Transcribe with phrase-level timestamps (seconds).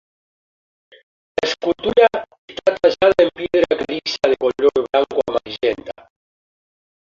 [1.39, 2.07] La escultura
[2.49, 6.09] está tallada en piedra caliza de color blanco-amarillenta.